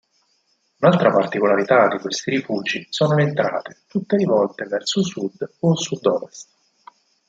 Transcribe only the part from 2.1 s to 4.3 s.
rifugi sono le entrate, tutte